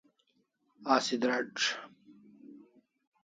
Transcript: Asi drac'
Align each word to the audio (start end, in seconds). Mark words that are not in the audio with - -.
Asi 0.95 1.15
drac' 1.23 1.59